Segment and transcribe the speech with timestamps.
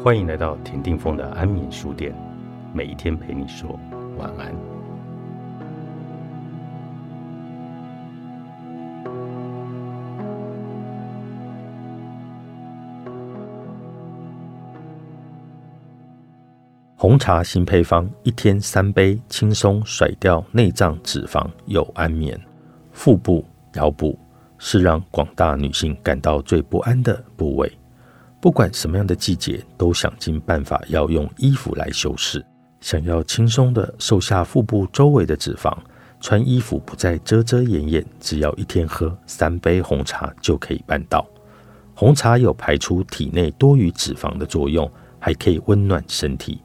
[0.00, 2.12] 欢迎来到田定峰的安眠书店，
[2.72, 3.78] 每一天陪你说
[4.18, 4.52] 晚安。
[16.96, 22.40] 红茶新配方，一天三杯，轻松甩掉内脏脂肪，又安眠。
[22.92, 24.18] 腹部、腰部
[24.58, 27.72] 是让广大女性感到最不安的部位，
[28.42, 32.44] 不管什么样的季节，都想尽办法要用衣服来修饰。
[32.80, 35.72] 想要轻松的瘦下腹部周围的脂肪，
[36.20, 41.24] 穿衣服不再遮遮掩掩，只要一天喝三杯红茶就可以办到。
[41.94, 44.90] 红茶有排出体内多余脂肪的作用，
[45.20, 46.60] 还可以温暖身体。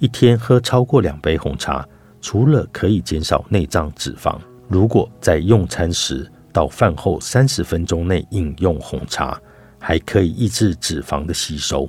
[0.00, 1.86] 一天喝超过两杯红茶，
[2.20, 9.40] 除了可以减少内脏脂肪，如果在用餐时到饭后三十分钟内饮用红茶，
[9.86, 11.88] 还可以抑制脂肪的吸收。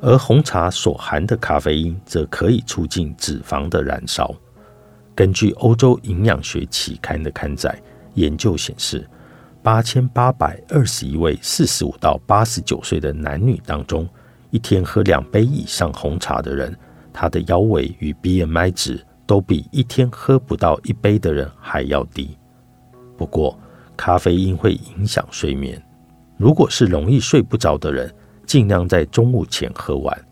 [0.00, 4.34] 而红茶所含的咖啡因则可以促进脂肪的燃烧。
[5.14, 7.80] 根据欧洲营养学期刊的刊载，
[8.14, 9.08] 研究显示，
[9.62, 14.08] 八千八百二十一位四十五到八十九岁的男女当中，
[14.50, 16.76] 一天喝两杯以上红茶的人。
[17.12, 22.36] 他的腰围与 BMI 值都比一天喝不到一杯的人还要低。
[23.16, 23.56] 不过，
[23.96, 25.80] 咖啡因会影响睡眠。
[26.38, 28.14] 如果是容易睡不着的人，
[28.46, 30.24] 尽量在中午前喝完。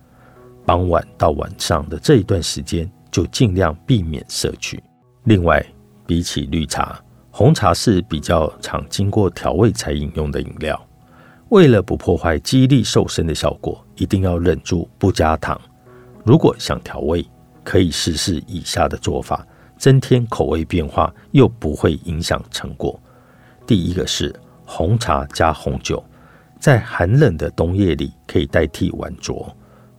[0.64, 4.82] 傍晚到晚上的这一段时间，就尽量避免摄取。
[5.24, 5.64] 另外，
[6.06, 6.98] 比起绿茶，
[7.32, 10.80] 红茶是比较常经过调味才饮用的饮料。
[11.48, 15.60] 为了不破坏肌力瘦身的效果，一定要忍住不加糖。
[16.24, 17.26] 如果想调味，
[17.64, 19.44] 可以试试以下的做法，
[19.76, 22.98] 增添口味变化，又不会影响成果。
[23.64, 24.34] 第一个是
[24.66, 26.04] 红茶加红酒，
[26.58, 29.46] 在寒冷的冬夜里可以代替晚酌。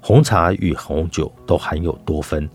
[0.02, 2.48] 红茶与红酒都含有多酚，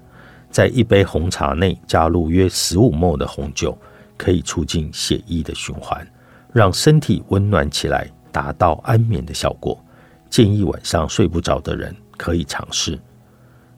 [0.50, 3.76] 在一杯红茶内加入约十五沫的红酒，
[4.16, 6.06] 可以促进血液的循环，
[6.52, 9.82] 让身体温暖起来，达到安眠的效果。
[10.30, 12.98] 建议晚上睡不着的人可以尝试。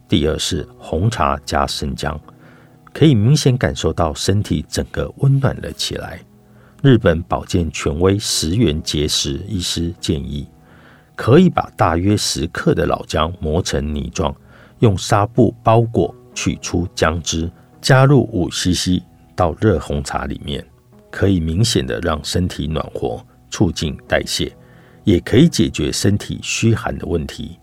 [0.08, 2.20] 第二是红茶加生姜，
[2.92, 6.20] 可以明显感受到身体整个温暖了起来。
[6.84, 10.46] 日本保健权威石原节食医师建议，
[11.16, 14.36] 可以把大约十克的老姜磨成泥状，
[14.80, 17.50] 用纱布包裹，取出姜汁，
[17.80, 19.02] 加入五 CC
[19.34, 20.62] 到热红茶里面，
[21.10, 23.18] 可以明显的让身体暖和，
[23.48, 24.54] 促进代谢，
[25.04, 27.58] 也可以解决身体虚寒的问题。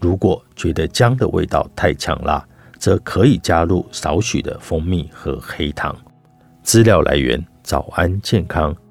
[0.00, 2.44] 如果觉得姜的味道太呛辣，
[2.80, 5.96] 则可以加入少许的蜂蜜和黑糖。
[6.64, 8.83] 资料来源：早安健康。